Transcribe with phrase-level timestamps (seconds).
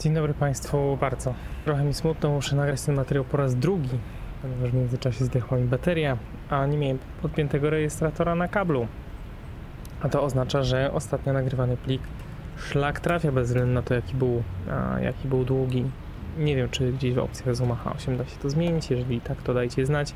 [0.00, 1.34] Dzień dobry Państwu bardzo.
[1.64, 3.98] Trochę mi smutno, muszę nagrać ten materiał po raz drugi,
[4.42, 6.16] ponieważ w międzyczasie zdechła mi bateria,
[6.50, 8.86] a nie miałem podpiętego rejestratora na kablu.
[10.02, 12.02] A to oznacza, że ostatnio nagrywany plik
[12.58, 15.84] szlak trafia bez względu na to, jaki był, a, jaki był długi.
[16.38, 18.90] Nie wiem, czy gdzieś w opcjach Zoom H8 da się to zmienić.
[18.90, 20.14] Jeżeli tak, to dajcie znać,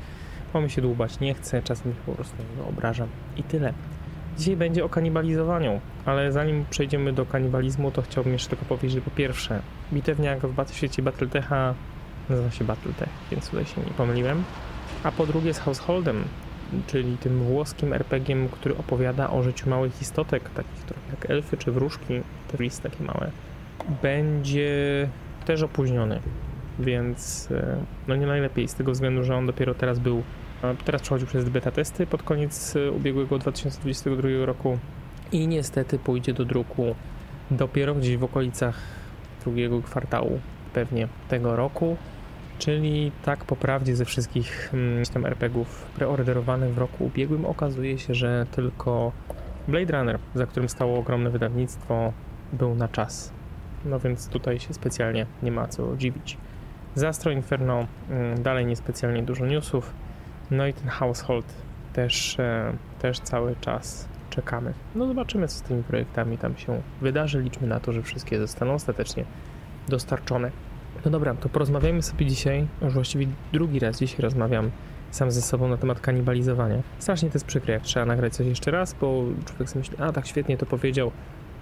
[0.53, 3.07] bo mi się dłubać nie chce, czasem ich po prostu nie wyobrażam.
[3.37, 3.73] I tyle.
[4.37, 9.01] Dzisiaj będzie o kanibalizowaniu, ale zanim przejdziemy do kanibalizmu, to chciałbym jeszcze tylko powiedzieć, że
[9.01, 9.61] po pierwsze,
[9.93, 11.73] bitewniak w świecie Battletecha
[12.29, 14.43] nazywa się Battletech, więc tutaj się nie pomyliłem.
[15.03, 16.23] A po drugie z Householdem,
[16.87, 21.71] czyli tym włoskim RPG, który opowiada o życiu małych istotek, takich trochę jak elfy czy
[21.71, 22.21] wróżki,
[22.51, 23.31] to jest takie małe,
[24.01, 25.07] będzie
[25.45, 26.19] też opóźniony,
[26.79, 27.77] więc e,
[28.07, 30.23] no nie najlepiej z tego względu, że on dopiero teraz był
[30.85, 34.77] Teraz przechodził przez beta testy pod koniec e, ubiegłego 2022 roku
[35.31, 36.95] i niestety pójdzie do druku
[37.51, 38.79] dopiero gdzieś w okolicach
[39.43, 40.39] drugiego kwartału
[40.73, 41.97] pewnie tego roku.
[42.59, 48.13] Czyli tak po prawdzie ze wszystkich hmm, tam RPGów preorderowanych w roku ubiegłym okazuje się,
[48.15, 49.11] że tylko
[49.67, 52.13] Blade Runner, za którym stało ogromne wydawnictwo,
[52.53, 53.31] był na czas.
[53.85, 56.37] No więc tutaj się specjalnie nie ma co dziwić.
[56.95, 59.93] Zastro Inferno hmm, dalej niespecjalnie dużo newsów.
[60.51, 61.45] No i ten household
[61.93, 64.73] też, e, też cały czas czekamy.
[64.95, 67.41] No zobaczymy, co z tymi projektami tam się wydarzy.
[67.41, 69.25] Liczmy na to, że wszystkie zostaną ostatecznie
[69.87, 70.51] dostarczone.
[71.05, 74.71] No dobra, to porozmawiajmy sobie dzisiaj, już właściwie drugi raz dzisiaj rozmawiam
[75.11, 76.81] sam ze sobą na temat kanibalizowania.
[76.99, 80.11] Strasznie to jest przykre, jak trzeba nagrać coś jeszcze raz, bo człowiek sobie myśli, a
[80.11, 81.11] tak świetnie to powiedział,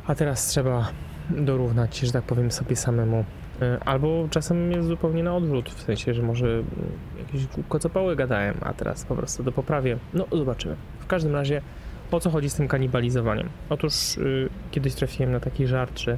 [0.08, 0.92] a teraz trzeba
[1.30, 3.26] dorównać, że tak powiem, sobie samemu.
[3.62, 6.66] E, albo czasem jest zupełnie na odwrót, w sensie, że może mm,
[7.20, 9.98] jakieś kocopały gadałem, a teraz po prostu to poprawię.
[10.14, 10.76] No, zobaczymy.
[11.00, 11.62] W każdym razie,
[12.12, 13.50] o co chodzi z tym kanibalizowaniem?
[13.70, 16.18] Otóż yy, kiedyś trafiłem na taki żart, że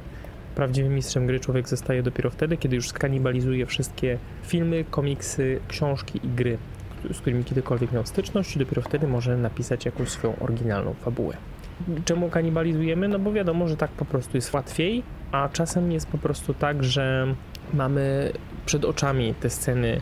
[0.54, 6.28] prawdziwym mistrzem gry człowiek zostaje dopiero wtedy, kiedy już skanibalizuje wszystkie filmy, komiksy, książki i
[6.28, 6.58] gry,
[7.12, 11.36] z którymi kiedykolwiek miał styczność, i dopiero wtedy może napisać jakąś swoją oryginalną fabułę.
[12.04, 13.08] Czemu kanibalizujemy?
[13.08, 15.02] No bo wiadomo, że tak po prostu jest łatwiej,
[15.32, 17.34] a czasem jest po prostu tak, że
[17.74, 18.32] mamy
[18.66, 20.00] przed oczami te sceny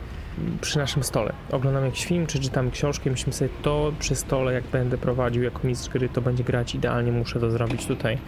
[0.61, 1.33] przy naszym stole.
[1.51, 5.69] Oglądam jakiś film, czy czytam książkę, myślimy sobie, to przy stole, jak będę prowadził jako
[5.69, 8.19] mistrz gry, to będzie grać idealnie, muszę to zrobić tutaj.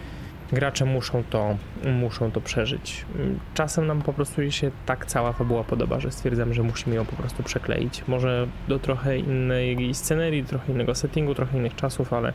[0.53, 1.57] Gracze muszą to,
[2.01, 3.07] muszą to przeżyć.
[3.55, 7.17] Czasem nam po prostu się tak cała fabuła podoba, że stwierdzam, że musimy ją po
[7.17, 8.03] prostu przekleić.
[8.09, 12.33] Może do trochę innej scenerii, trochę innego settingu, trochę innych czasów, ale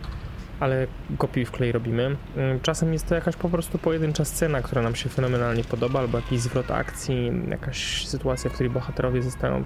[0.59, 0.88] ale
[1.18, 2.16] kopiuj w klej robimy.
[2.38, 6.18] Mm, czasem jest to jakaś po prostu pojedyncza scena, która nam się fenomenalnie podoba, albo
[6.18, 9.64] jakiś zwrot akcji, jakaś sytuacja, w której bohaterowie zostają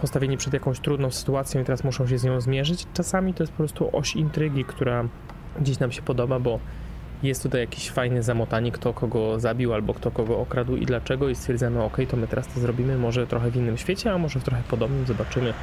[0.00, 2.86] postawieni przed jakąś trudną sytuacją i teraz muszą się z nią zmierzyć.
[2.94, 5.04] Czasami to jest po prostu oś intrygi, która
[5.60, 6.60] gdzieś nam się podoba, bo
[7.22, 11.34] jest tutaj jakiś fajny zamotanie, kto kogo zabił albo kto kogo okradł i dlaczego i
[11.34, 14.44] stwierdzamy, ok, to my teraz to zrobimy może trochę w innym świecie, a może w
[14.44, 15.54] trochę podobnym, zobaczymy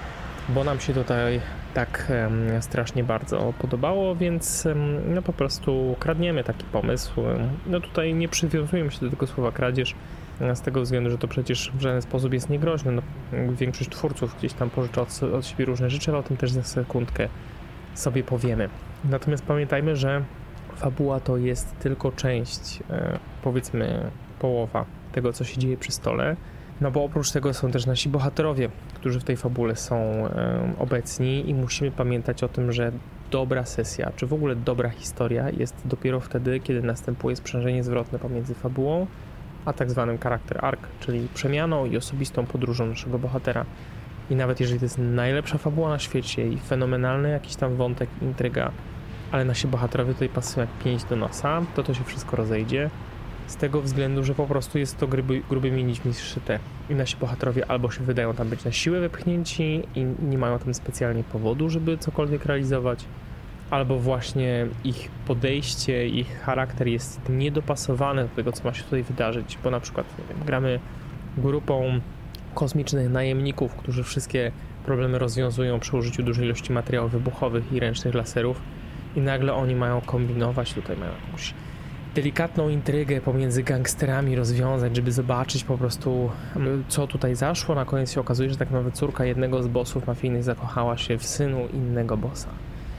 [0.53, 1.41] bo nam się tutaj
[1.73, 2.11] tak
[2.59, 4.67] strasznie bardzo podobało, więc
[5.07, 7.21] no po prostu kradniemy taki pomysł.
[7.67, 9.95] No tutaj nie przywiązujemy się do tego słowa kradzież,
[10.41, 12.91] e, z tego względu, że to przecież w żaden sposób jest niegroźne.
[12.91, 13.01] No,
[13.51, 16.63] większość twórców gdzieś tam pożycza od, od siebie różne rzeczy, ale o tym też za
[16.63, 17.27] sekundkę
[17.95, 18.69] sobie powiemy.
[19.05, 20.23] Natomiast pamiętajmy, że
[20.75, 26.35] fabuła to jest tylko część, e, powiedzmy połowa tego, co się dzieje przy stole.
[26.81, 30.29] No bo oprócz tego są też nasi bohaterowie, którzy w tej fabule są
[30.79, 32.91] obecni i musimy pamiętać o tym, że
[33.31, 38.53] dobra sesja, czy w ogóle dobra historia jest dopiero wtedy, kiedy następuje sprzężenie zwrotne pomiędzy
[38.53, 39.07] fabułą
[39.65, 43.65] a tak zwanym charakter arc, czyli przemianą i osobistą podróżą naszego bohatera.
[44.29, 48.71] I nawet jeżeli to jest najlepsza fabuła na świecie i fenomenalny jakiś tam wątek, intryga,
[49.31, 52.89] ale nasi bohaterowie tutaj pasują jak pięć do nosa, to to się wszystko rozejdzie
[53.51, 57.71] z tego względu, że po prostu jest to gruby, grubymi nićmi zszyte i nasi bohaterowie
[57.71, 61.97] albo się wydają tam być na siłę wepchnięci i nie mają tam specjalnie powodu, żeby
[61.97, 63.05] cokolwiek realizować,
[63.69, 69.57] albo właśnie ich podejście, ich charakter jest niedopasowany do tego, co ma się tutaj wydarzyć,
[69.63, 70.79] bo na przykład wiem, gramy
[71.37, 71.99] grupą
[72.53, 74.51] kosmicznych najemników, którzy wszystkie
[74.85, 78.61] problemy rozwiązują przy użyciu dużej ilości materiałów wybuchowych i ręcznych laserów
[79.15, 81.53] i nagle oni mają kombinować, tutaj mają jakąś
[82.15, 86.29] delikatną intrygę pomiędzy gangsterami rozwiązać, żeby zobaczyć po prostu
[86.87, 87.75] co tutaj zaszło.
[87.75, 91.25] Na koniec się okazuje, że tak naprawdę córka jednego z bossów mafijnych zakochała się w
[91.25, 92.49] synu innego bossa.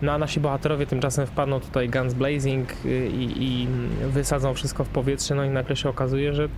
[0.02, 3.68] No a nasi bohaterowie tymczasem wpadną tutaj guns blazing y, i, i
[4.08, 6.48] wysadzą wszystko w powietrze, no i nagle się okazuje, że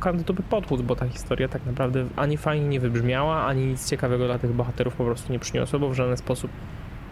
[0.00, 4.38] kandydowy podchód, bo ta historia tak naprawdę ani fajnie nie wybrzmiała, ani nic ciekawego dla
[4.38, 6.50] tych bohaterów po prostu nie przyniosła, bo w żaden sposób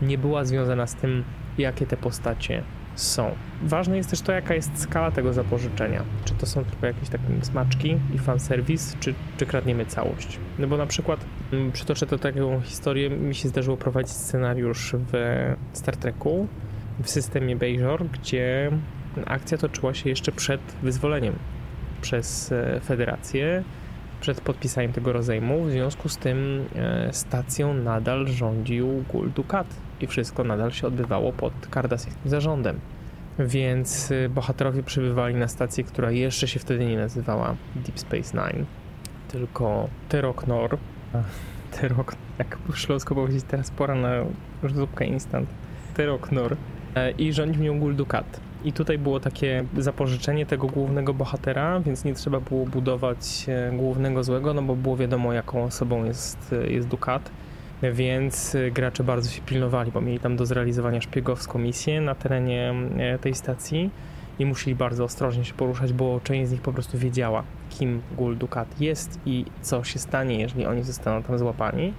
[0.02, 1.24] nie była związana z tym,
[1.58, 2.62] jakie te postacie
[3.00, 3.34] są.
[3.62, 6.04] Ważne jest też to, jaka jest skala tego zapożyczenia.
[6.24, 10.38] Czy to są tylko jakieś takie smaczki i fanserwis, czy, czy kradniemy całość.
[10.58, 15.12] No bo na przykład mm, przytoczę to taką historię, mi się zdarzyło prowadzić scenariusz w
[15.72, 16.46] Star Treku
[17.02, 18.70] w systemie Bejor, gdzie
[19.26, 21.34] akcja toczyła się jeszcze przed wyzwoleniem
[22.00, 23.64] przez e, Federację,
[24.20, 25.64] przed podpisaniem tego rozejmu.
[25.64, 29.66] W związku z tym e, stacją nadal rządził Gul Dukat
[30.00, 32.80] i wszystko nadal się odbywało pod kardasjańskim zarządem.
[33.38, 38.66] Więc e, bohaterowie przybywali na stację, która jeszcze się wtedy nie nazywała Deep Space Nine,
[39.28, 40.78] tylko Teroknor.
[41.80, 44.10] Terok, jak po śląsku powiedzieć, teraz pora na
[44.74, 45.48] zupkę instant.
[45.94, 46.56] Teroknor.
[47.18, 48.40] I rządził nią Gul Dukat.
[48.64, 54.24] I tutaj było takie zapożyczenie tego głównego bohatera, więc nie trzeba było budować e, głównego
[54.24, 57.30] złego, no bo było wiadomo, jaką osobą jest, e, jest Dukat.
[57.82, 62.74] Więc e, gracze bardzo się pilnowali, bo mieli tam do zrealizowania szpiegowską misję na terenie
[63.20, 63.90] tej stacji
[64.38, 68.36] i musieli bardzo ostrożnie się poruszać, bo część z nich po prostu wiedziała, kim Gul
[68.36, 71.94] Dukat jest i co się stanie, jeżeli oni zostaną tam złapani.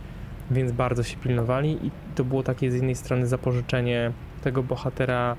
[0.52, 4.12] Więc bardzo się pilnowali i to było takie z jednej strony zapożyczenie
[4.42, 5.36] tego bohatera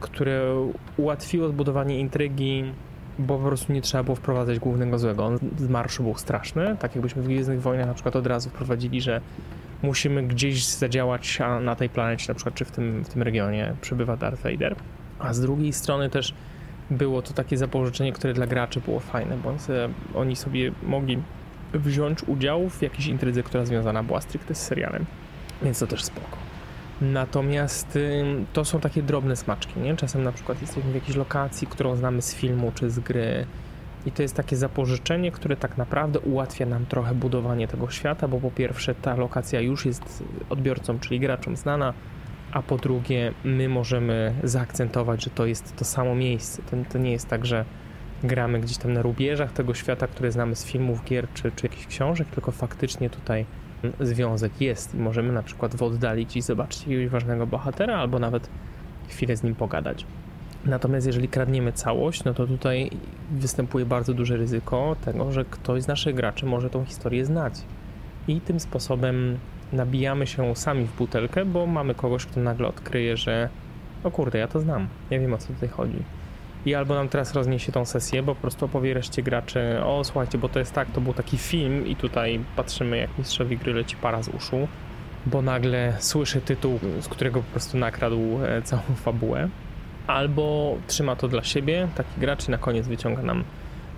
[0.00, 2.64] które ułatwiło zbudowanie intrygi,
[3.18, 5.24] bo po prostu nie trzeba było wprowadzać głównego złego.
[5.24, 9.00] On z marszu był straszny, tak jakbyśmy w Gwiezdnych Wojnach na przykład od razu wprowadzili,
[9.00, 9.20] że
[9.86, 13.74] musimy gdzieś zadziałać, a na tej planecie na przykład, czy w tym, w tym regionie
[13.80, 14.76] przebywa Darth Vader.
[15.18, 16.34] A z drugiej strony też
[16.90, 19.54] było to takie zapożyczenie, które dla graczy było fajne, bo
[20.20, 21.22] oni sobie mogli
[21.74, 25.06] wziąć udział w jakiejś intrydze, która związana była stricte z serialem.
[25.62, 26.36] Więc to też spoko.
[27.00, 27.98] Natomiast
[28.52, 29.96] to są takie drobne smaczki, nie?
[29.96, 33.46] Czasem na przykład jesteśmy w jakiejś lokacji, którą znamy z filmu czy z gry
[34.06, 38.40] i to jest takie zapożyczenie, które tak naprawdę ułatwia nam trochę budowanie tego świata, bo
[38.40, 41.94] po pierwsze ta lokacja już jest odbiorcom, czyli graczom znana,
[42.52, 46.62] a po drugie my możemy zaakcentować, że to jest to samo miejsce.
[46.62, 47.64] To, to nie jest tak, że
[48.22, 51.86] gramy gdzieś tam na rubieżach tego świata, które znamy z filmów, gier czy, czy jakichś
[51.86, 53.46] książek, tylko faktycznie tutaj
[54.00, 58.50] związek jest i możemy na przykład w oddali gdzieś zobaczyć jakiegoś ważnego bohatera albo nawet
[59.08, 60.06] chwilę z nim pogadać.
[60.66, 62.90] Natomiast jeżeli kradniemy całość, no to tutaj
[63.30, 67.54] występuje bardzo duże ryzyko tego, że ktoś z naszych graczy może tą historię znać.
[68.28, 69.38] I tym sposobem
[69.72, 73.48] nabijamy się sami w butelkę, bo mamy kogoś, kto nagle odkryje, że
[74.04, 76.02] o kurde, ja to znam, ja wiem o co tutaj chodzi.
[76.66, 80.38] I albo nam teraz rozniesie tą sesję, bo po prostu opowie reszcie graczy, o słuchajcie,
[80.38, 83.96] bo to jest tak, to był taki film i tutaj patrzymy jak mistrzowi gry leci
[83.96, 84.68] para z uszu,
[85.26, 89.48] bo nagle słyszy tytuł, z którego po prostu nakradł e, całą fabułę,
[90.06, 93.44] albo trzyma to dla siebie, taki gracz i na koniec wyciąga nam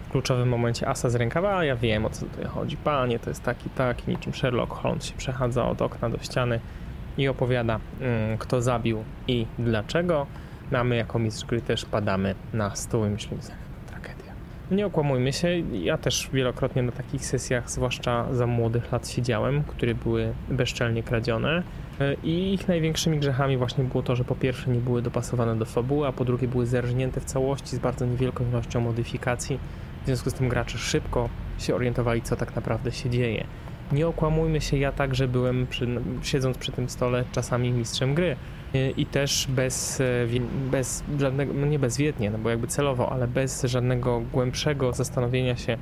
[0.09, 3.31] w kluczowym momencie asa z rękawa, a ja wiem o co tutaj chodzi, panie, to
[3.31, 6.61] jest taki, taki, niczym Sherlock Holmes się przechadza od okna do ściany
[7.19, 10.27] i opowiada, mm, kto zabił i dlaczego.
[10.73, 13.57] A my jako mistrz gry też padamy na stół i myślimy sobie,
[13.87, 14.33] tragedia.
[14.71, 19.95] Nie okłamujmy się, ja też wielokrotnie na takich sesjach, zwłaszcza za młodych lat siedziałem, które
[19.95, 21.63] były bezczelnie kradzione
[22.23, 26.07] i ich największymi grzechami właśnie było to, że po pierwsze nie były dopasowane do fabuły,
[26.07, 29.59] a po drugie były zerżnięte w całości z bardzo niewielką ilością modyfikacji.
[30.03, 31.29] W związku z tym gracze szybko
[31.59, 33.45] się orientowali, co tak naprawdę się dzieje.
[33.93, 35.89] Nie okłamujmy się, ja także byłem, przy,
[36.23, 38.37] siedząc przy tym stole, czasami mistrzem gry
[38.97, 40.05] i też bez, e,
[40.71, 45.79] bez żadnego, no nie bezwiednie, no bo jakby celowo, ale bez żadnego głębszego zastanowienia się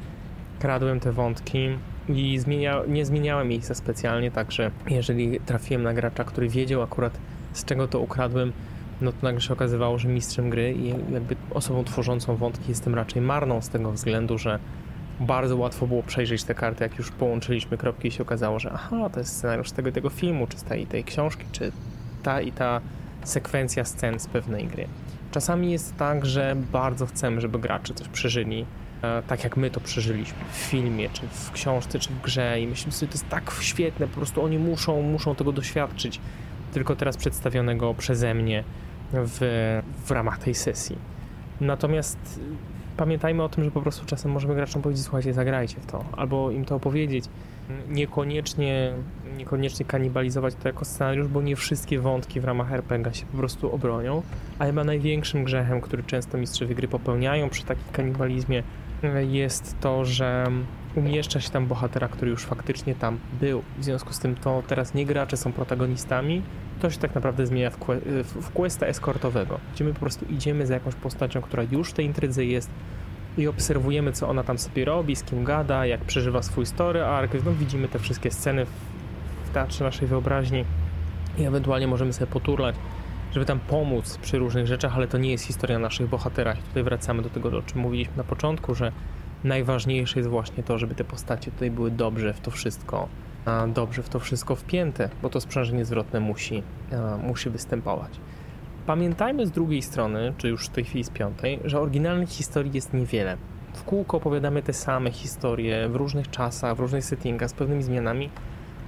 [0.59, 1.69] kradłem te wątki
[2.09, 7.19] i zmienia, nie zmieniałem miejsca specjalnie, także jeżeli trafiłem na gracza, który wiedział akurat
[7.53, 8.53] z czego to ukradłem,
[9.01, 13.23] no to nagle się okazywało, że mistrzem gry i jakby osobą tworzącą wątki jestem raczej
[13.23, 14.59] marną z tego względu, że
[15.21, 19.11] bardzo łatwo było przejrzeć te karty, jak już połączyliśmy kropki i się okazało, że aha,
[19.13, 21.73] to jest scenariusz tego tego filmu, czy z tej, tej książki, czy
[22.23, 22.81] ta i ta
[23.25, 24.89] sekwencja scen z pewnej gry.
[25.31, 28.67] Czasami jest tak, że bardzo chcemy, żeby gracze coś przeżyli,
[29.27, 32.93] tak jak my to przeżyliśmy w filmie, czy w książce, czy w grze i myślimy
[32.93, 36.21] sobie, to jest tak świetne, po prostu oni muszą, muszą tego doświadczyć,
[36.73, 38.65] tylko teraz przedstawionego przeze mnie
[39.13, 39.39] w,
[40.07, 40.99] w ramach tej sesji.
[41.61, 42.41] Natomiast
[42.97, 46.51] pamiętajmy o tym, że po prostu czasem możemy graczom powiedzieć, słuchajcie, zagrajcie w to, albo
[46.51, 47.25] im to opowiedzieć,
[47.89, 48.93] niekoniecznie,
[49.37, 53.75] niekoniecznie kanibalizować to jako scenariusz, bo nie wszystkie wątki w ramach RPG się po prostu
[53.75, 54.23] obronią,
[54.59, 58.63] a chyba największym grzechem, który często mistrzowie gry popełniają przy takim kanibalizmie
[59.29, 60.47] jest to, że
[60.95, 63.63] umieszcza się tam bohatera, który już faktycznie tam był.
[63.79, 66.43] W związku z tym to teraz nie gracze są protagonistami,
[66.81, 67.79] to się tak naprawdę zmienia w,
[68.25, 72.07] w questa eskortowego, gdzie my po prostu idziemy za jakąś postacią, która już w tej
[72.07, 72.71] intrydze jest,
[73.39, 77.33] i obserwujemy, co ona tam sobie robi, z kim gada, jak przeżywa swój story arc.
[77.45, 78.71] No, widzimy te wszystkie sceny w,
[79.51, 80.65] w teatrze naszej wyobraźni
[81.39, 82.75] i ewentualnie możemy sobie poturlać,
[83.37, 86.59] żeby tam pomóc przy różnych rzeczach, ale to nie jest historia naszych bohaterach.
[86.59, 88.93] I tutaj wracamy do tego, o czym mówiliśmy na początku, że
[89.45, 93.09] najważniejsze jest właśnie to, żeby te postacie tutaj były dobrze w to wszystko,
[93.69, 96.63] dobrze w to wszystko wpięte, bo to sprzężenie zwrotne musi,
[97.23, 98.11] musi występować.
[98.87, 102.95] Pamiętajmy z drugiej strony, czy już w tej chwili z piątej, że oryginalnych historii jest
[102.95, 103.37] niewiele.
[103.75, 108.31] W kółko opowiadamy te same historie w różnych czasach, w różnych settingach, z pewnymi zmianami,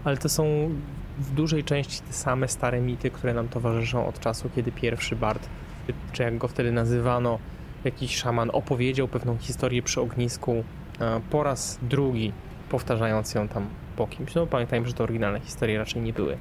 [0.05, 0.71] ale to są
[1.19, 5.49] w dużej części te same stare mity, które nam towarzyszą od czasu, kiedy pierwszy Bart,
[6.13, 7.39] czy jak go wtedy nazywano,
[7.85, 10.65] jakiś szaman opowiedział pewną historię przy ognisku
[11.31, 12.33] po raz drugi,
[12.71, 14.35] powtarzając ją tam po kimś.
[14.35, 16.37] No pamiętajmy, że te oryginalne historie raczej nie były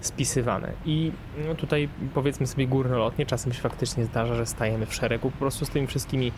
[0.00, 0.72] spisywane.
[0.84, 1.12] I
[1.48, 5.64] no, tutaj powiedzmy sobie górnolotnie, czasem się faktycznie zdarza, że stajemy w szeregu po prostu
[5.64, 6.32] z tymi wszystkimi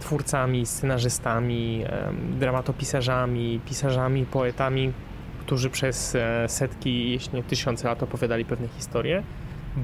[0.00, 1.84] twórcami, scenarzystami,
[2.38, 4.92] dramatopisarzami, pisarzami, poetami,
[5.40, 9.22] którzy przez e, setki, jeśli nie tysiące lat opowiadali pewne historie,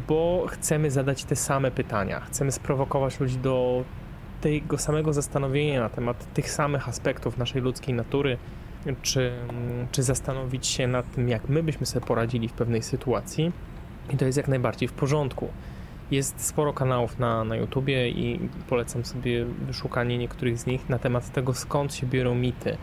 [0.08, 3.84] bo chcemy zadać te same pytania, chcemy sprowokować ludzi do
[4.40, 8.38] tego samego zastanowienia na temat tych samych aspektów naszej ludzkiej natury,
[9.02, 9.32] czy,
[9.92, 13.52] czy zastanowić się nad tym, jak my byśmy sobie poradzili w pewnej sytuacji.
[14.10, 15.48] I to jest jak najbardziej w porządku.
[16.10, 21.32] Jest sporo kanałów na, na YouTubie i polecam sobie wyszukanie niektórych z nich na temat
[21.32, 22.76] tego, skąd się biorą mity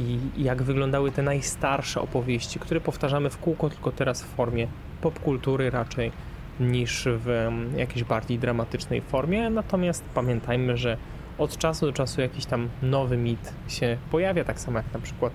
[0.00, 4.66] i jak wyglądały te najstarsze opowieści, które powtarzamy w kółko, tylko teraz w formie
[5.00, 6.12] popkultury raczej
[6.60, 9.50] niż w jakiejś bardziej dramatycznej formie.
[9.50, 10.96] Natomiast pamiętajmy, że
[11.38, 15.32] od czasu do czasu jakiś tam nowy mit się pojawia, tak samo jak na przykład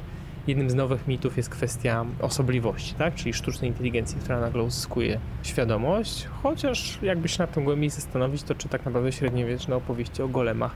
[0.47, 3.15] jednym z nowych mitów jest kwestia osobliwości, tak?
[3.15, 8.55] czyli sztucznej inteligencji, która nagle uzyskuje świadomość, chociaż jakby się nad tym głębiej zastanowić, to
[8.55, 10.75] czy tak naprawdę średniowieczne opowieści o golemach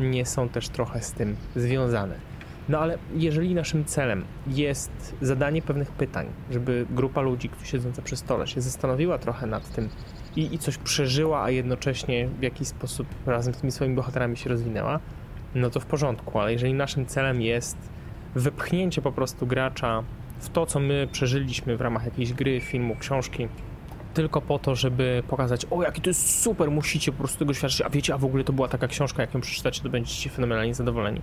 [0.00, 2.29] nie są też trochę z tym związane.
[2.70, 8.46] No ale jeżeli naszym celem jest zadanie pewnych pytań, żeby grupa ludzi, siedząca przy stole,
[8.46, 9.88] się zastanowiła trochę nad tym
[10.36, 14.50] i, i coś przeżyła, a jednocześnie w jakiś sposób razem z tymi swoimi bohaterami się
[14.50, 15.00] rozwinęła,
[15.54, 17.76] no to w porządku, ale jeżeli naszym celem jest
[18.34, 20.02] wypchnięcie po prostu gracza
[20.40, 23.48] w to, co my przeżyliśmy w ramach jakiejś gry, filmu, książki,
[24.14, 27.80] tylko po to, żeby pokazać, o jaki to jest super, musicie po prostu tego świadczyć,
[27.80, 30.74] a wiecie, a w ogóle to była taka książka, jak ją przeczytacie, to będziecie fenomenalnie
[30.74, 31.20] zadowoleni.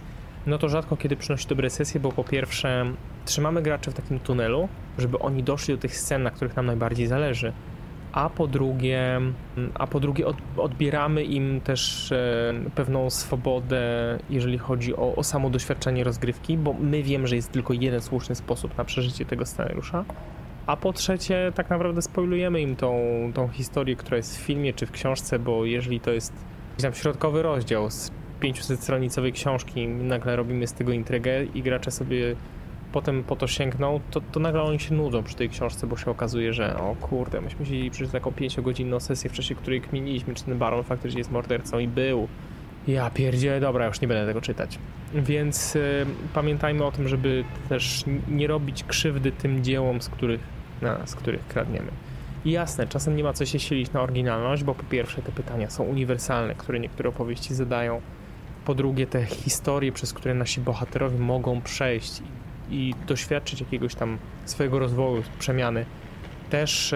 [0.47, 2.85] No to rzadko kiedy przynosi dobre sesje, bo po pierwsze
[3.25, 7.07] trzymamy graczy w takim tunelu, żeby oni doszli do tych scen, na których nam najbardziej
[7.07, 7.53] zależy,
[8.11, 9.21] a po drugie,
[9.73, 13.81] a po drugie od, odbieramy im też e, pewną swobodę,
[14.29, 18.35] jeżeli chodzi o, o samo doświadczenie rozgrywki, bo my wiemy, że jest tylko jeden słuszny
[18.35, 20.05] sposób na przeżycie tego scenariusza.
[20.67, 22.99] A po trzecie, tak naprawdę spoilujemy im tą,
[23.33, 26.33] tą historię, która jest w filmie czy w książce, bo jeżeli to jest
[26.81, 32.35] tam środkowy rozdział z 500-stronicowej książki, nagle robimy z tego intrygę i gracze sobie
[32.91, 36.11] potem po to sięgną, to, to nagle oni się nudzą przy tej książce, bo się
[36.11, 40.43] okazuje, że o kurde, myśmy siedzieli przez taką 5-godzinną sesję, w czasie której kminiliśmy, czy
[40.43, 42.27] ten baron faktycznie jest mordercą i był.
[42.87, 44.79] Ja pierdzie, dobra, już nie będę tego czytać.
[45.13, 50.41] Więc y, pamiętajmy o tym, żeby też nie robić krzywdy tym dziełom, z których,
[50.81, 51.91] na, z których kradniemy.
[52.45, 55.69] I jasne, czasem nie ma co się silić na oryginalność, bo po pierwsze te pytania
[55.69, 58.01] są uniwersalne, które niektóre opowieści zadają.
[58.67, 62.21] Po drugie te historie, przez które nasi bohaterowie mogą przejść
[62.69, 65.85] i doświadczyć jakiegoś tam swojego rozwoju, przemiany,
[66.49, 66.95] też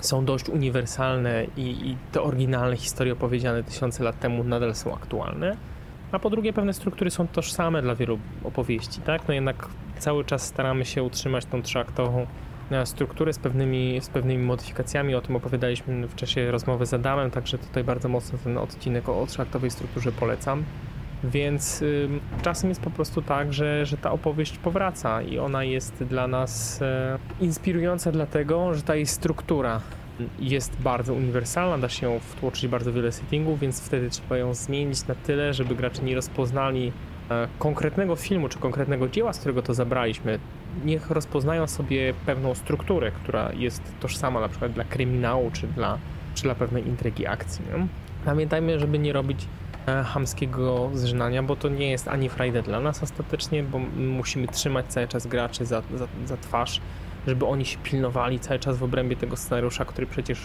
[0.00, 5.56] są dość uniwersalne i, i, te oryginalne historie opowiedziane tysiące lat temu nadal są aktualne.
[6.12, 9.28] A po drugie, pewne struktury są tożsame dla wielu opowieści, tak?
[9.28, 9.68] No jednak
[9.98, 12.26] cały czas staramy się utrzymać tą trzyaktową
[12.70, 15.14] e, strukturę z pewnymi, z pewnymi modyfikacjami.
[15.14, 19.26] O tym opowiadaliśmy w czasie rozmowy z Adamem, także tutaj bardzo mocno ten odcinek o
[19.26, 20.64] trzyaktowej strukturze polecam.
[21.24, 21.84] Więc
[22.42, 26.82] czasem jest po prostu tak, że, że ta opowieść powraca i ona jest dla nas
[26.82, 29.80] e, inspirująca, dlatego że ta jej struktura
[30.38, 35.14] jest bardzo uniwersalna, da się wtłoczyć bardzo wiele settingów, więc wtedy trzeba ją zmienić na
[35.14, 36.92] tyle, żeby gracze nie rozpoznali
[37.30, 40.38] e, konkretnego filmu czy konkretnego dzieła, z którego to zabraliśmy.
[40.84, 45.98] Niech rozpoznają sobie pewną strukturę, która jest tożsama na przykład dla kryminału czy dla,
[46.34, 47.64] czy dla pewnej intrygi akcji.
[47.64, 47.86] Nie?
[48.24, 49.46] Pamiętajmy, żeby nie robić
[49.86, 55.08] hamskiego zżynania, bo to nie jest ani frajda dla nas ostatecznie, bo musimy trzymać cały
[55.08, 56.80] czas graczy za, za, za twarz,
[57.26, 60.38] żeby oni się pilnowali cały czas w obrębie tego scenariusza, który przecież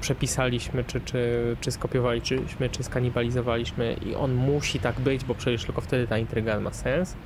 [0.00, 5.80] przepisaliśmy, czy, czy, czy skopiowaliśmy, czy skanibalizowaliśmy i on musi tak być, bo przecież tylko
[5.80, 7.16] wtedy ta intryga ma sens.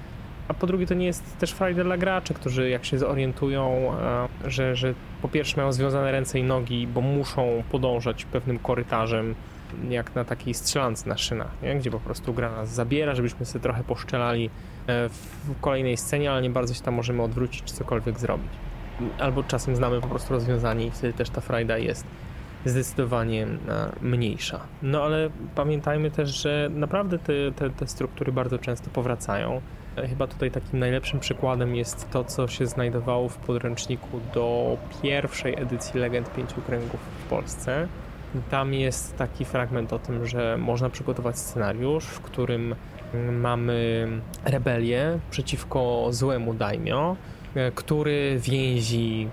[0.48, 3.92] A po drugie to nie jest też frajda dla graczy, którzy jak się zorientują,
[4.44, 9.34] e, że, że po pierwsze mają związane ręce i nogi, bo muszą podążać pewnym korytarzem,
[9.88, 11.76] jak na takiej strzelance na szynach, nie?
[11.76, 14.50] gdzie po prostu gra nas zabiera, żebyśmy sobie trochę poszczelali
[14.86, 18.52] e, w kolejnej scenie, ale nie bardzo się tam możemy odwrócić czy cokolwiek zrobić.
[19.18, 22.06] Albo czasem znamy po prostu rozwiązanie i wtedy też ta frajda jest.
[22.64, 23.46] zdecydowanie
[24.00, 24.60] mniejsza.
[24.82, 29.60] No ale pamiętajmy też, że naprawdę te, te, te struktury bardzo często powracają.
[30.08, 36.00] Chyba tutaj takim najlepszym przykładem jest to, co się znajdowało w podręczniku do pierwszej edycji
[36.00, 37.88] Legend Pięciu Kręgów w Polsce.
[38.50, 42.74] Tam jest taki fragment o tym, że można przygotować scenariusz, w którym
[43.32, 44.08] mamy
[44.44, 47.16] rebelię przeciwko złemu daimio,
[47.74, 49.28] który więzi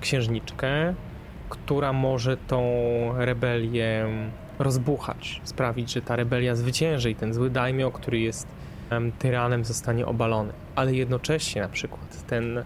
[0.00, 0.94] księżniczkę,
[1.48, 2.62] która może tą
[3.16, 4.06] rebelię
[4.58, 8.46] rozbuchać, sprawić, że ta rebelia zwycięży i ten zły daimio, który jest
[9.18, 10.52] tyranem zostanie obalony.
[10.74, 12.64] Ale jednocześnie na przykład ten, mm,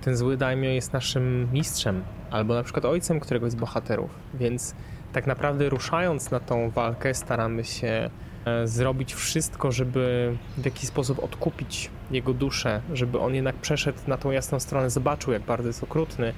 [0.00, 4.74] ten zły daimio jest naszym mistrzem, albo na przykład ojcem któregoś z bohaterów, więc
[5.12, 8.10] tak naprawdę ruszając na tą walkę staramy się
[8.44, 14.16] e, zrobić wszystko, żeby w jakiś sposób odkupić jego duszę, żeby on jednak przeszedł na
[14.16, 16.32] tą jasną stronę, zobaczył jak bardzo jest okrutny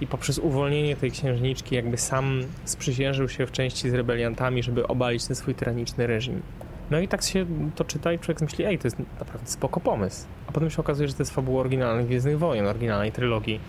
[0.00, 5.26] i poprzez uwolnienie tej księżniczki jakby sam sprzysiężył się w części z rebeliantami, żeby obalić
[5.26, 6.42] ten swój tyraniczny reżim.
[6.90, 10.26] No i tak się to czyta i człowiek myśli, ej, to jest naprawdę spoko pomysł.
[10.46, 13.60] A potem się okazuje, że to jest fabuła oryginalnych Gwiezdnych Wojen, oryginalnej trylogii.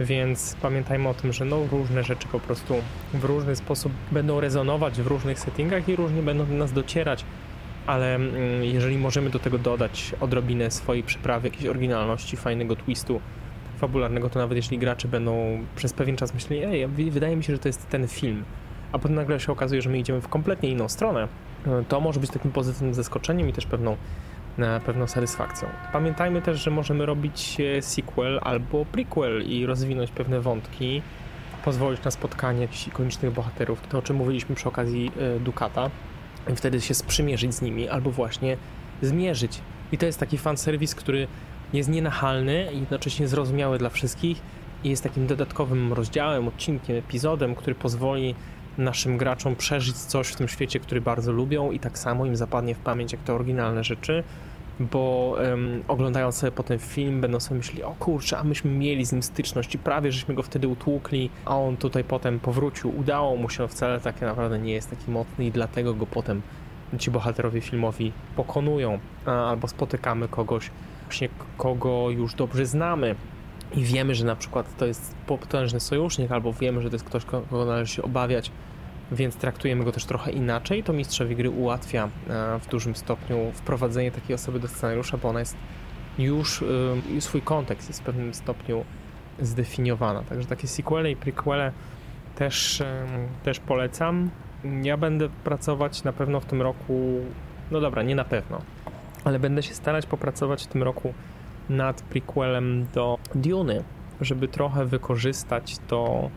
[0.00, 2.74] Więc pamiętajmy o tym, że no, różne rzeczy po prostu
[3.14, 7.24] w różny sposób będą rezonować w różnych settingach i różnie będą do nas docierać,
[7.86, 13.20] ale mm, jeżeli możemy do tego dodać odrobinę swojej przyprawy, jakiejś oryginalności, fajnego twistu
[13.78, 17.58] fabularnego, to nawet jeśli gracze będą przez pewien czas myśleli, ej, wydaje mi się, że
[17.58, 18.44] to jest ten film,
[18.92, 21.28] a potem nagle się okazuje, że my idziemy w kompletnie inną stronę,
[21.88, 23.96] to może być takim pozytywnym zaskoczeniem i też pewną,
[24.86, 25.68] pewną satysfakcją.
[25.92, 31.02] Pamiętajmy też, że możemy robić e, sequel albo prequel i rozwinąć pewne wątki,
[31.64, 35.90] pozwolić na spotkanie jakichś ikonicznych bohaterów, to o czym mówiliśmy przy okazji e, Dukata,
[36.52, 38.56] i wtedy się sprzymierzyć z nimi albo właśnie
[39.02, 39.60] zmierzyć.
[39.92, 41.26] I to jest taki fanserwis, który
[41.72, 44.42] jest nienachalny i jednocześnie zrozumiały dla wszystkich
[44.84, 48.34] i jest takim dodatkowym rozdziałem, odcinkiem, epizodem, który pozwoli
[48.78, 52.74] naszym graczom przeżyć coś w tym świecie, który bardzo lubią i tak samo im zapadnie
[52.74, 54.24] w pamięć jak te oryginalne rzeczy,
[54.80, 59.12] bo um, oglądając sobie potem film będą sobie myśleli, o kurczę, a myśmy mieli z
[59.12, 63.50] nim styczność i prawie żeśmy go wtedy utłukli, a on tutaj potem powrócił, udało mu
[63.50, 66.42] się, wcale tak naprawdę nie jest taki mocny i dlatego go potem
[66.98, 70.70] ci bohaterowie filmowi pokonują, albo spotykamy kogoś,
[71.04, 73.14] właśnie kogo już dobrze znamy,
[73.74, 77.24] i wiemy, że na przykład to jest potężny sojusznik, albo wiemy, że to jest ktoś,
[77.24, 78.50] kogo należy się obawiać,
[79.12, 84.12] więc traktujemy go też trochę inaczej, to mistrzowi gry ułatwia e, w dużym stopniu wprowadzenie
[84.12, 85.56] takiej osoby do scenariusza, bo ona jest
[86.18, 86.62] już,
[87.16, 88.84] e, swój kontekst jest w pewnym stopniu
[89.40, 90.22] zdefiniowana.
[90.22, 91.72] Także takie sequele i prequele
[92.36, 93.06] też, e,
[93.42, 94.30] też polecam.
[94.82, 97.20] Ja będę pracować na pewno w tym roku,
[97.70, 98.60] no dobra, nie na pewno,
[99.24, 101.14] ale będę się starać popracować w tym roku
[101.76, 103.84] nad prequelem do Duny,
[104.20, 106.30] żeby trochę wykorzystać to,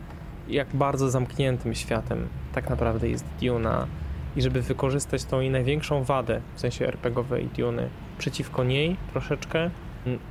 [0.48, 3.86] jak bardzo zamkniętym światem tak naprawdę jest Duna
[4.36, 9.70] i żeby wykorzystać tą jej największą wadę, w sensie RPGowej Duny, przeciwko niej troszeczkę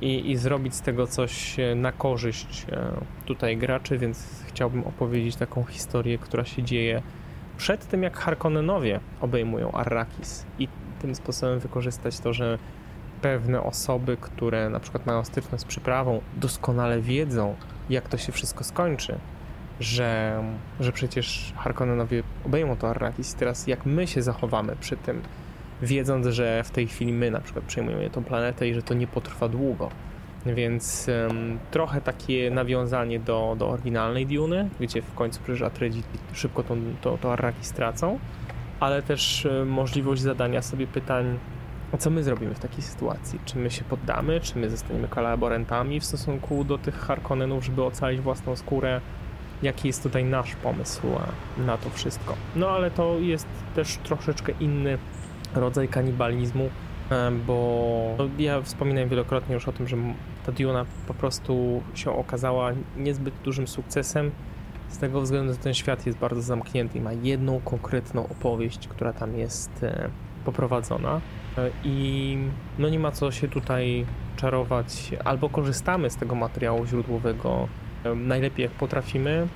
[0.00, 2.92] i, i zrobić z tego coś e, na korzyść e,
[3.26, 7.02] tutaj graczy, więc chciałbym opowiedzieć taką historię, która się dzieje
[7.56, 10.68] przed tym, jak Harkonnenowie obejmują Arrakis i
[11.02, 12.58] tym sposobem wykorzystać to, że
[13.22, 17.54] pewne osoby, które na przykład mają styczność z przyprawą, doskonale wiedzą,
[17.90, 19.18] jak to się wszystko skończy,
[19.80, 20.42] że,
[20.80, 23.34] że przecież Harkonnenowie obejmą to Arrakis.
[23.34, 25.22] Teraz jak my się zachowamy przy tym,
[25.82, 29.06] wiedząc, że w tej chwili my na przykład przejmujemy tą planetę i że to nie
[29.06, 29.90] potrwa długo.
[30.46, 36.62] Więc um, trochę takie nawiązanie do, do oryginalnej Duny, gdzie w końcu przecież Atreides szybko
[37.00, 38.18] to, to, Arrakis tracą,
[38.80, 41.38] ale też możliwość zadania sobie pytań
[41.92, 43.38] a co my zrobimy w takiej sytuacji?
[43.44, 44.40] Czy my się poddamy?
[44.40, 49.00] Czy my zostaniemy kolaborantami w stosunku do tych Harkonnenów, żeby ocalić własną skórę?
[49.62, 51.02] Jaki jest tutaj nasz pomysł
[51.58, 52.34] na to wszystko?
[52.56, 54.98] No ale to jest też troszeczkę inny
[55.54, 56.70] rodzaj kanibalizmu,
[57.46, 59.96] bo ja wspominałem wielokrotnie już o tym, że
[60.46, 64.30] ta Duna po prostu się okazała niezbyt dużym sukcesem
[64.88, 69.12] z tego względu, że ten świat jest bardzo zamknięty i ma jedną konkretną opowieść, która
[69.12, 70.08] tam jest e,
[70.44, 71.20] poprowadzona.
[71.84, 72.38] I
[72.78, 75.10] no nie ma co się tutaj czarować.
[75.24, 77.68] Albo korzystamy z tego materiału źródłowego
[78.14, 79.48] najlepiej jak potrafimy,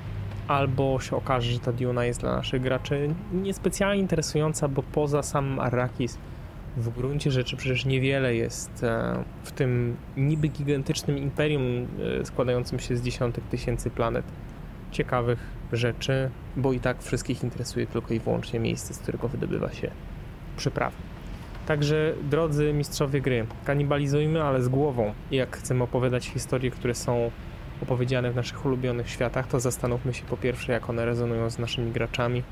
[0.49, 5.61] albo się okaże, że ta Diona jest dla naszych graczy niespecjalnie interesująca, bo poza samym
[5.61, 6.19] Arrakis
[6.77, 11.87] w gruncie rzeczy przecież niewiele jest e, w tym niby gigantycznym imperium
[12.21, 14.25] e, składającym się z dziesiątek tysięcy planet
[14.91, 15.39] ciekawych
[15.73, 19.91] rzeczy, bo i tak wszystkich interesuje tylko i wyłącznie miejsce, z którego wydobywa się
[20.57, 20.97] przyprawy.
[21.67, 25.13] Także drodzy mistrzowie gry, kanibalizujmy, ale z głową.
[25.31, 27.31] Jak chcemy opowiadać historie, które są
[27.83, 31.93] opowiedziane w naszych ulubionych światach, to zastanówmy się po pierwsze, jak one rezonują z naszymi
[31.93, 32.43] graczami,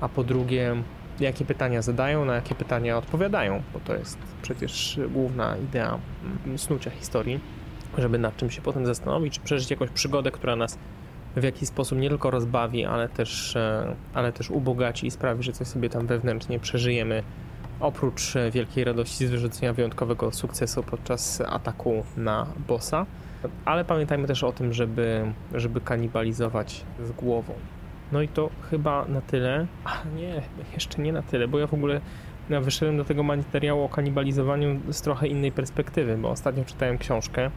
[0.00, 0.76] a po drugie,
[1.20, 5.98] jakie pytania zadają, na jakie pytania odpowiadają, bo to jest przecież główna idea
[6.44, 7.40] mm, snucia historii,
[7.98, 10.78] żeby nad czym się potem zastanowić, czy przeżyć jakąś przygodę, która nas
[11.36, 15.52] w jakiś sposób nie tylko rozbawi, ale też, e, ale też ubogaci i sprawi, że
[15.52, 17.22] coś sobie tam wewnętrznie przeżyjemy.
[17.80, 23.06] Oprócz e, wielkiej radości z wyrzucenia wyjątkowego sukcesu podczas ataku na bossa,
[23.64, 27.54] ale pamiętajmy też o tym, żeby, żeby kanibalizować z głową.
[28.12, 29.66] No i to chyba na tyle.
[29.84, 30.42] A nie,
[30.74, 32.00] jeszcze nie na tyle, bo ja w ogóle
[32.50, 37.50] ja wyszedłem do tego materiału o kanibalizowaniu z trochę innej perspektywy, bo ostatnio czytałem książkę,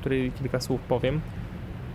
[0.00, 1.20] której kilka słów powiem.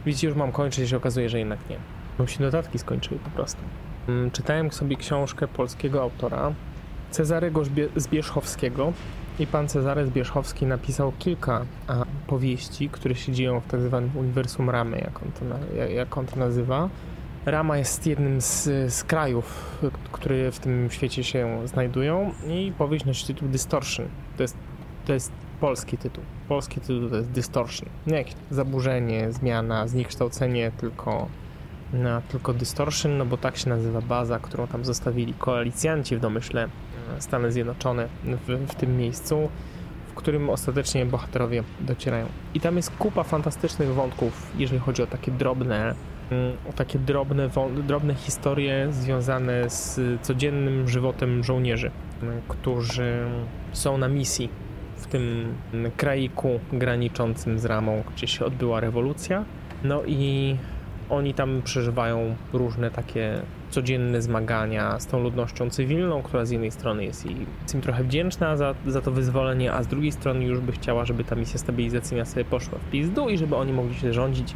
[0.06, 1.78] Widzicie, już mam kończyć się okazuje, że jednak nie.
[2.18, 3.62] Bo się dodatki skończyły po prostu.
[4.08, 6.54] Mm, czytałem sobie książkę polskiego autora,
[7.12, 7.64] Cezarego
[7.96, 8.94] Zbierzchowskiego
[9.40, 11.66] i pan Cezary Zbierzchowski napisał kilka
[12.28, 16.36] powieści, które się dzieją w tak zwanym uniwersum Ramy, jak on to, jak on to
[16.36, 16.90] nazywa.
[17.46, 19.78] Rama jest jednym z, z krajów,
[20.12, 24.08] które w tym świecie się znajdują i powieść nosi tytuł Distortion.
[24.38, 24.58] To jest,
[25.06, 26.24] to jest polski tytuł.
[26.48, 27.90] Polski tytuł to jest Distortion.
[28.08, 31.28] Nie jakieś zaburzenie, zmiana, zniekształcenie, tylko,
[31.94, 36.70] no, tylko Distortion, no bo tak się nazywa baza, którą tam zostawili koalicjanci w domyśle
[37.20, 39.50] Stany Zjednoczone w, w tym miejscu,
[40.08, 42.26] w którym ostatecznie bohaterowie docierają.
[42.54, 45.96] I tam jest kupa fantastycznych wątków, jeżeli chodzi o takie drobne
[46.70, 47.50] o takie drobne,
[47.88, 51.92] drobne historie związane z codziennym żywotem żołnierzy,
[52.48, 53.14] którzy
[53.72, 54.50] są na misji
[54.98, 55.54] w tym
[55.98, 59.46] kraiku graniczącym z Ramą, gdzie się odbyła rewolucja.
[59.84, 60.56] No i
[61.10, 67.06] oni tam przeżywają różne takie codzienne zmagania z tą ludnością cywilną, która z jednej strony
[67.06, 67.26] jest,
[67.62, 71.06] jest im trochę wdzięczna za, za to wyzwolenie, a z drugiej strony już by chciała,
[71.06, 74.56] żeby ta misja stabilizacyjna sobie poszła w pizdu i żeby oni mogli się rządzić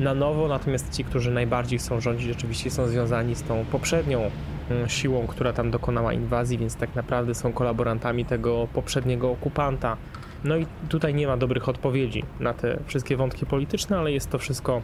[0.00, 4.30] na nowo, natomiast ci, którzy najbardziej chcą rządzić, oczywiście są związani z tą poprzednią
[4.70, 9.96] mm, siłą, która tam dokonała inwazji, więc tak naprawdę są kolaborantami tego poprzedniego okupanta.
[10.44, 14.38] No i tutaj nie ma dobrych odpowiedzi na te wszystkie wątki polityczne, ale jest to
[14.38, 14.82] wszystko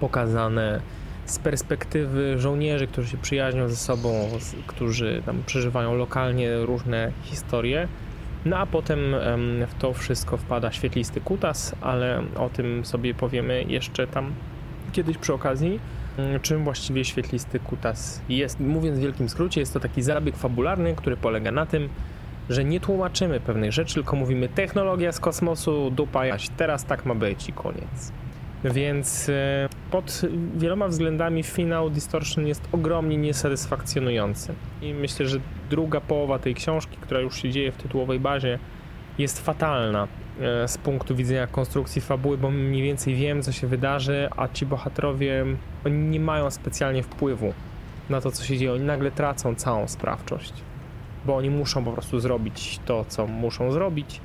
[0.00, 0.80] pokazane
[1.26, 4.28] z perspektywy żołnierzy, którzy się przyjaźnią ze sobą,
[4.66, 7.88] którzy tam przeżywają lokalnie różne historie.
[8.44, 8.98] No a potem
[9.68, 14.32] w to wszystko wpada świetlisty kutas, ale o tym sobie powiemy jeszcze tam
[14.92, 15.80] kiedyś przy okazji.
[16.18, 18.60] Mm, czym właściwie świetlisty kutas jest?
[18.60, 21.88] Mówiąc w wielkim skrócie, jest to taki zabieg fabularny, który polega na tym,
[22.50, 27.14] że nie tłumaczymy pewnych rzeczy, tylko mówimy technologia z kosmosu, dupa, jaś teraz tak ma
[27.14, 28.12] być i koniec.
[28.64, 30.22] Więc e, pod
[30.56, 34.54] wieloma względami finał Distortion jest ogromnie niesatysfakcjonujący.
[34.82, 35.38] I myślę, że
[35.70, 38.58] druga połowa tej książki, która już się dzieje w tytułowej bazie,
[39.18, 40.08] jest fatalna
[40.40, 44.66] e, z punktu widzenia konstrukcji fabuły, bo mniej więcej wiem, co się wydarzy, a ci
[44.66, 45.44] bohaterowie
[45.86, 47.52] oni nie mają specjalnie wpływu
[48.10, 48.72] na to, co się dzieje.
[48.72, 50.52] Oni nagle tracą całą sprawczość,
[51.26, 54.20] bo oni muszą po prostu zrobić to, co muszą zrobić,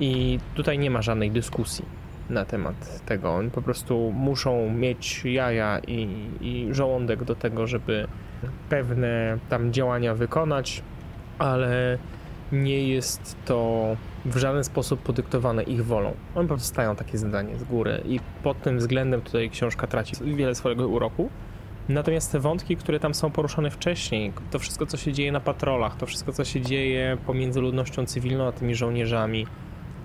[0.00, 3.34] i tutaj nie ma żadnej dyskusji na temat tego.
[3.34, 6.08] Oni po prostu muszą mieć jaja i,
[6.40, 8.06] i żołądek do tego, żeby
[8.68, 10.82] pewne tam działania wykonać,
[11.38, 11.98] ale
[12.52, 13.86] nie jest to
[14.24, 16.14] w żaden sposób podyktowane ich wolą.
[16.34, 20.16] Oni po prostu stają takie zadanie z góry i pod tym względem tutaj książka traci
[20.24, 21.30] wiele swojego uroku.
[21.88, 25.96] Natomiast te wątki, które tam są poruszone wcześniej, to wszystko, co się dzieje na patrolach,
[25.96, 29.46] to wszystko, co się dzieje pomiędzy ludnością cywilną a tymi żołnierzami,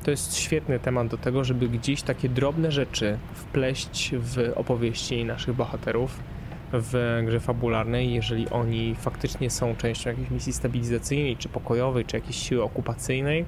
[0.09, 5.55] to jest świetny temat do tego, żeby gdzieś takie drobne rzeczy wpleść w opowieści naszych
[5.55, 6.19] bohaterów
[6.73, 12.35] w grze fabularnej, jeżeli oni faktycznie są częścią jakiejś misji stabilizacyjnej, czy pokojowej, czy jakiejś
[12.35, 13.45] siły okupacyjnej.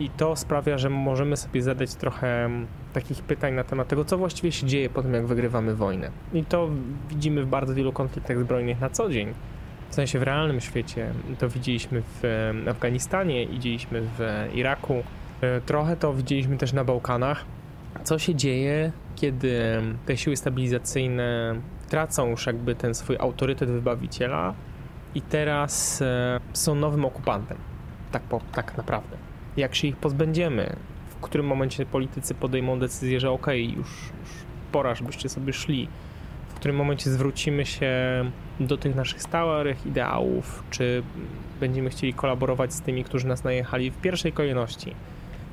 [0.00, 2.50] I to sprawia, że możemy sobie zadać trochę
[2.92, 6.10] takich pytań na temat tego, co właściwie się dzieje po tym, jak wygrywamy wojnę.
[6.34, 6.70] I to
[7.08, 9.34] widzimy w bardzo wielu konfliktach zbrojnych na co dzień.
[9.90, 11.10] W sensie w realnym świecie.
[11.38, 15.02] To widzieliśmy w Afganistanie, widzieliśmy w Iraku,
[15.66, 17.44] trochę to widzieliśmy też na Bałkanach.
[18.04, 21.54] Co się dzieje, kiedy te siły stabilizacyjne
[21.88, 24.54] tracą już jakby ten swój autorytet wybawiciela
[25.14, 27.58] i teraz e, są nowym okupantem.
[28.12, 29.16] Tak, po, tak naprawdę.
[29.56, 30.76] Jak się ich pozbędziemy?
[31.08, 33.88] W którym momencie politycy podejmą decyzję, że okej, okay, już,
[34.20, 34.30] już
[34.72, 35.88] pora, żebyście sobie szli.
[36.48, 37.90] W którym momencie zwrócimy się
[38.60, 41.02] do tych naszych stałych ideałów, czy
[41.60, 44.94] będziemy chcieli kolaborować z tymi, którzy nas najechali w pierwszej kolejności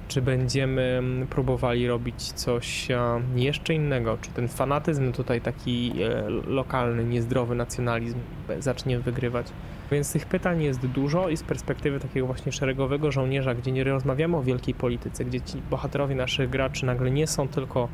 [0.07, 2.87] czy będziemy mm, próbowali robić coś
[3.35, 4.17] jeszcze innego?
[4.21, 8.19] Czy ten fanatyzm tutaj taki e, lokalny, niezdrowy nacjonalizm
[8.59, 9.47] zacznie wygrywać?
[9.91, 14.37] Więc tych pytań jest dużo i z perspektywy takiego właśnie szeregowego żołnierza, gdzie nie rozmawiamy
[14.37, 17.89] o wielkiej polityce, gdzie ci bohaterowie naszych graczy nagle nie są tylko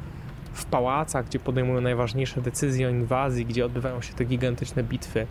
[0.53, 5.27] w pałacach, gdzie podejmują najważniejsze decyzje o inwazji, gdzie odbywają się te gigantyczne bitwy.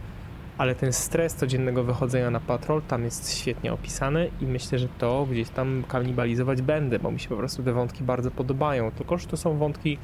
[0.59, 5.27] Ale ten stres codziennego wychodzenia na patrol tam jest świetnie opisany i myślę, że to
[5.31, 8.91] gdzieś tam kanibalizować będę, bo mi się po prostu te wątki bardzo podobają.
[8.91, 9.99] Tylko, że to są wątki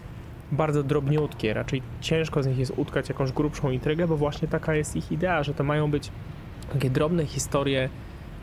[0.53, 4.97] bardzo drobniutkie, raczej ciężko z nich jest utkać jakąś grubszą intrygę, bo właśnie taka jest
[4.97, 6.11] ich idea, że to mają być
[6.73, 7.89] takie drobne historie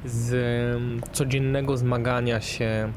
[0.05, 0.33] z
[0.75, 2.91] mm, codziennego zmagania się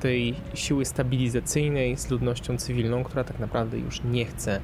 [0.00, 4.60] tej siły stabilizacyjnej z ludnością cywilną, która tak naprawdę już nie chce,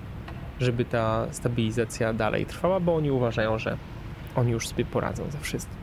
[0.61, 3.77] żeby ta stabilizacja dalej trwała, bo oni uważają, że
[4.37, 5.77] oni już sobie poradzą ze wszystkim.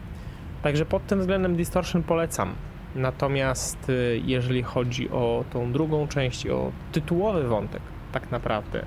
[0.63, 2.56] Także pod tym względem Distortion polecam.
[2.96, 8.86] Natomiast y, jeżeli chodzi o tą drugą część, o tytułowy wątek, tak naprawdę,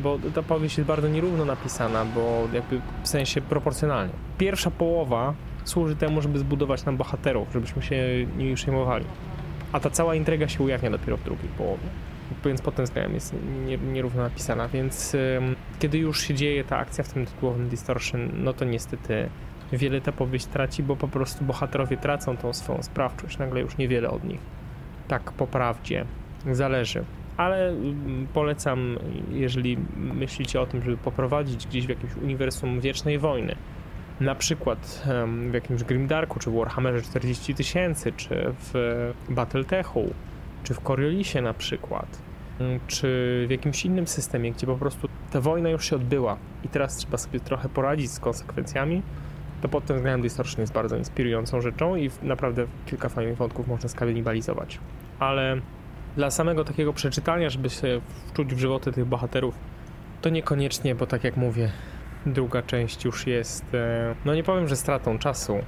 [0.00, 4.12] bo ta powieść jest bardzo nierówno napisana, bo jakby w sensie proporcjonalnie.
[4.38, 5.34] Pierwsza połowa
[5.64, 9.04] służy temu, żeby zbudować nam bohaterów, żebyśmy się nimi przejmowali.
[9.72, 11.88] A ta cała intryga się ujawnia dopiero w drugiej połowie.
[12.44, 13.34] Więc względem jest
[13.92, 15.16] nierówno napisana, więc
[15.78, 19.28] kiedy już się dzieje ta akcja w tym tytułowym Distortion, no to niestety
[19.72, 24.10] wiele ta powieść traci, bo po prostu bohaterowie tracą tą swoją sprawczość, nagle już niewiele
[24.10, 24.40] od nich.
[25.08, 26.04] Tak po prawdzie.
[26.52, 27.04] Zależy.
[27.36, 27.74] Ale
[28.34, 28.98] polecam,
[29.30, 33.56] jeżeli myślicie o tym, żeby poprowadzić gdzieś w jakimś uniwersum wiecznej wojny,
[34.20, 35.04] na przykład
[35.50, 40.14] w jakimś Grimdarku, czy w Warhammerze 40 tysięcy, czy w Battletechu,
[40.66, 42.18] czy w Coriolisie na przykład,
[42.86, 43.06] czy
[43.48, 47.18] w jakimś innym systemie, gdzie po prostu ta wojna już się odbyła i teraz trzeba
[47.18, 49.02] sobie trochę poradzić z konsekwencjami,
[49.62, 53.88] to pod tym względem Distortion jest bardzo inspirującą rzeczą i naprawdę kilka fajnych wątków można
[53.88, 54.78] skanibalizować.
[55.18, 55.60] Ale
[56.16, 59.54] dla samego takiego przeczytania, żeby się wczuć w żywoty tych bohaterów,
[60.20, 61.70] to niekoniecznie, bo tak jak mówię,
[62.26, 65.58] druga część już jest, e, no nie powiem, że stratą czasu,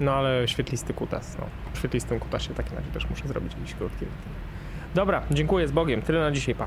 [0.00, 1.46] no ale świetlisty kutas, no.
[1.72, 4.06] W świetlistym kutasie takim razie też muszę zrobić jakiś krótki.
[4.94, 6.02] Dobra, dziękuję z Bogiem.
[6.02, 6.66] Tyle na dzisiaj, pa.